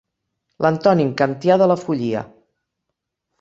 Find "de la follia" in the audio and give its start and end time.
1.63-2.25